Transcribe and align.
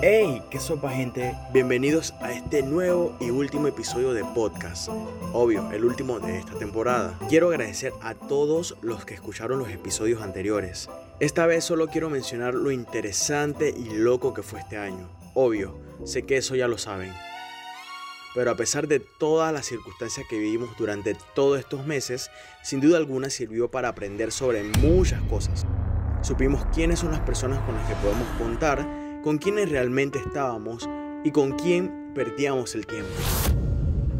¡Hey! 0.00 0.42
¿Qué 0.50 0.58
sopa 0.58 0.90
gente? 0.90 1.36
Bienvenidos 1.52 2.14
a 2.22 2.32
este 2.32 2.62
nuevo 2.62 3.14
y 3.20 3.28
último 3.28 3.68
episodio 3.68 4.14
de 4.14 4.24
podcast. 4.24 4.88
Obvio, 5.34 5.70
el 5.72 5.84
último 5.84 6.18
de 6.20 6.38
esta 6.38 6.58
temporada. 6.58 7.18
Quiero 7.28 7.48
agradecer 7.48 7.92
a 8.00 8.14
todos 8.14 8.76
los 8.80 9.04
que 9.04 9.12
escucharon 9.12 9.58
los 9.58 9.68
episodios 9.68 10.22
anteriores. 10.22 10.88
Esta 11.20 11.44
vez 11.44 11.64
solo 11.64 11.88
quiero 11.88 12.08
mencionar 12.08 12.54
lo 12.54 12.70
interesante 12.70 13.74
y 13.76 13.90
loco 13.90 14.32
que 14.32 14.42
fue 14.42 14.60
este 14.60 14.78
año. 14.78 15.10
Obvio, 15.34 15.78
sé 16.04 16.22
que 16.22 16.38
eso 16.38 16.56
ya 16.56 16.66
lo 16.66 16.78
saben. 16.78 17.12
Pero 18.34 18.50
a 18.50 18.56
pesar 18.56 18.88
de 18.88 19.00
todas 19.00 19.52
las 19.52 19.66
circunstancias 19.66 20.24
que 20.30 20.38
vivimos 20.38 20.70
durante 20.78 21.14
todos 21.34 21.58
estos 21.58 21.86
meses, 21.86 22.30
sin 22.62 22.80
duda 22.80 22.96
alguna 22.96 23.28
sirvió 23.28 23.70
para 23.70 23.88
aprender 23.88 24.32
sobre 24.32 24.62
muchas 24.62 25.20
cosas. 25.24 25.66
Supimos 26.28 26.66
quiénes 26.74 26.98
son 26.98 27.12
las 27.12 27.20
personas 27.20 27.58
con 27.60 27.74
las 27.74 27.88
que 27.88 27.94
podemos 27.94 28.28
contar, 28.36 28.86
con 29.24 29.38
quiénes 29.38 29.70
realmente 29.70 30.18
estábamos 30.18 30.86
y 31.24 31.30
con 31.30 31.52
quién 31.52 32.12
perdíamos 32.14 32.74
el 32.74 32.86
tiempo. 32.86 33.08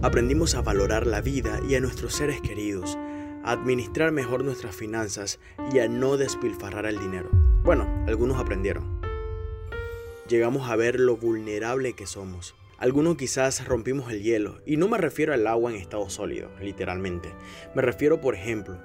Aprendimos 0.01 0.55
a 0.55 0.63
valorar 0.63 1.07
la 1.07 1.21
vida 1.21 1.61
y 1.69 1.75
a 1.75 1.81
nuestros 1.81 2.15
seres 2.15 2.41
queridos, 2.41 2.97
a 3.45 3.53
administrar 3.53 4.11
mejor 4.11 4.43
nuestras 4.43 4.75
finanzas 4.75 5.39
y 5.71 5.81
a 5.81 5.89
no 5.89 6.17
despilfarrar 6.17 6.87
el 6.87 6.99
dinero. 6.99 7.29
Bueno, 7.63 7.87
algunos 8.09 8.41
aprendieron. 8.41 9.03
Llegamos 10.29 10.71
a 10.71 10.77
ver 10.77 10.99
lo 10.99 11.19
vulnerable 11.19 11.93
que 11.93 12.07
somos. 12.07 12.55
Algunos 12.79 13.19
quizás 13.19 13.69
rompimos 13.69 14.11
el 14.11 14.23
hielo, 14.23 14.63
y 14.65 14.79
no 14.79 14.89
me 14.89 14.97
refiero 14.97 15.35
al 15.35 15.47
agua 15.47 15.73
en 15.73 15.77
estado 15.77 16.09
sólido, 16.09 16.49
literalmente. 16.63 17.35
Me 17.75 17.83
refiero, 17.83 18.19
por 18.23 18.35
ejemplo, 18.35 18.79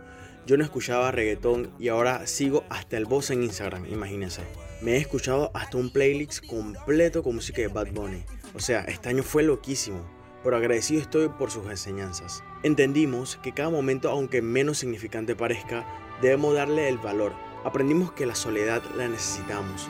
yo 0.45 0.57
no 0.57 0.63
escuchaba 0.63 1.11
reggaetón 1.11 1.71
y 1.79 1.87
ahora 1.87 2.27
sigo 2.27 2.65
hasta 2.69 2.97
el 2.97 3.05
voz 3.05 3.29
en 3.31 3.43
Instagram, 3.43 3.85
imagínense. 3.85 4.41
Me 4.81 4.93
he 4.93 4.97
escuchado 4.97 5.51
hasta 5.53 5.77
un 5.77 5.91
playlist 5.91 6.45
completo 6.45 7.23
con 7.23 7.35
música 7.35 7.61
de 7.61 7.69
Bad 7.69 7.91
Bunny. 7.93 8.23
O 8.53 8.59
sea, 8.59 8.81
este 8.81 9.09
año 9.09 9.23
fue 9.23 9.43
loquísimo, 9.43 10.05
pero 10.43 10.57
agradecido 10.57 11.01
estoy 11.01 11.29
por 11.29 11.51
sus 11.51 11.67
enseñanzas. 11.67 12.43
Entendimos 12.63 13.37
que 13.37 13.53
cada 13.53 13.69
momento, 13.69 14.09
aunque 14.09 14.41
menos 14.41 14.79
significante 14.79 15.35
parezca, 15.35 15.87
debemos 16.21 16.55
darle 16.55 16.89
el 16.89 16.97
valor. 16.97 17.33
Aprendimos 17.63 18.11
que 18.11 18.25
la 18.25 18.35
soledad 18.35 18.83
la 18.97 19.07
necesitamos, 19.07 19.87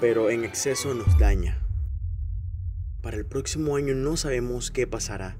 pero 0.00 0.30
en 0.30 0.44
exceso 0.44 0.94
nos 0.94 1.18
daña. 1.18 1.60
Para 3.02 3.16
el 3.16 3.26
próximo 3.26 3.76
año 3.76 3.94
no 3.94 4.16
sabemos 4.16 4.70
qué 4.70 4.86
pasará 4.86 5.36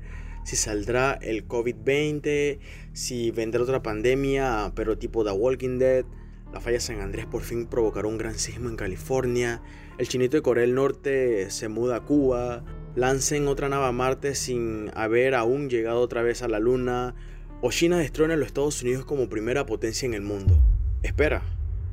si 0.47 0.55
saldrá 0.55 1.19
el 1.21 1.49
COVID-20, 1.49 2.61
si 2.93 3.33
vendrá 3.33 3.63
otra 3.65 3.83
pandemia, 3.83 4.71
pero 4.77 4.97
tipo 4.97 5.25
The 5.25 5.33
Walking 5.33 5.79
Dead. 5.79 6.05
La 6.53 6.61
falla 6.61 6.79
San 6.79 7.01
Andrés 7.01 7.27
por 7.27 7.43
fin 7.43 7.67
provocará 7.67 8.07
un 8.07 8.17
gran 8.17 8.39
sismo 8.39 8.69
en 8.69 8.77
California. 8.77 9.61
El 9.99 10.07
chinito 10.07 10.37
de 10.37 10.43
Corea 10.43 10.63
del 10.63 10.77
Norte 10.77 11.51
se 11.51 11.67
muda 11.67 11.97
a 11.97 12.05
Cuba. 12.05 12.65
Lancen 12.95 13.49
otra 13.49 13.69
nave 13.69 13.87
a 13.87 13.93
Marte 13.93 14.37
sin 14.37 14.93
haber 14.95 15.35
aún 15.35 15.69
llegado 15.69 15.99
otra 15.99 16.23
vez 16.23 16.43
a 16.43 16.49
la 16.49 16.61
Luna. 16.61 17.17
O 17.61 17.73
China 17.73 17.99
destruye 17.99 18.33
a 18.33 18.37
los 18.37 18.47
Estados 18.47 18.81
Unidos 18.83 19.05
como 19.05 19.29
primera 19.29 19.67
potencia 19.67 20.07
en 20.07 20.15
el 20.15 20.23
mundo. 20.23 20.57
Espera, 21.03 21.43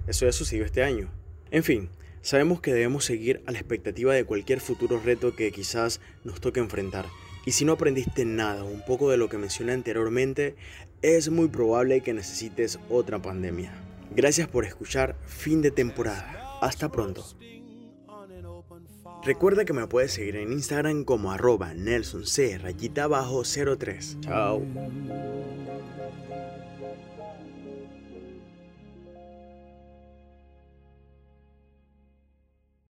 eso 0.06 0.28
ya 0.28 0.32
sucedió 0.32 0.64
este 0.64 0.84
año. 0.84 1.10
En 1.50 1.64
fin, 1.64 1.90
sabemos 2.22 2.62
que 2.62 2.72
debemos 2.72 3.04
seguir 3.04 3.42
a 3.48 3.52
la 3.52 3.58
expectativa 3.58 4.14
de 4.14 4.26
cualquier 4.26 4.60
futuro 4.60 5.02
reto 5.04 5.36
que 5.36 5.52
quizás 5.52 6.02
nos 6.24 6.40
toque 6.40 6.60
enfrentar. 6.60 7.08
Y 7.46 7.52
si 7.52 7.66
no 7.66 7.74
aprendiste 7.74 8.26
nada, 8.26 8.64
un 8.64 8.84
poco 8.86 9.10
de 9.10 9.18
lo 9.18 9.30
que 9.30 9.38
mencioné 9.38 9.74
anteriormente, 9.74 10.56
es 11.02 11.30
muy 11.30 11.50
probable 11.50 12.02
que 12.02 12.14
necesites 12.14 12.80
otra 12.90 13.22
pandemia. 13.22 13.74
Gracias 14.16 14.48
por 14.48 14.66
escuchar 14.66 15.16
fin 15.26 15.62
de 15.62 15.72
temporada. 15.72 16.60
Hasta 16.62 16.90
pronto. 16.90 17.26
Recuerda 19.24 19.66
que 19.66 19.74
me 19.74 19.88
puedes 19.88 20.12
seguir 20.14 20.36
en 20.36 20.52
Instagram 20.52 21.06
como 21.06 21.32
arroba 21.32 21.74
Nelson 21.74 22.26
C 22.26 22.58
rayita 22.58 23.06
abajo 23.06 23.44
03. 23.44 24.18
Chao. 24.22 24.62